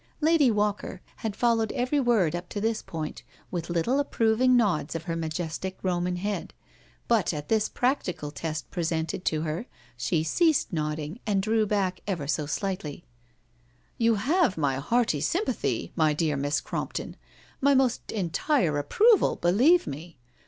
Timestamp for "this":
2.59-2.81, 7.49-7.69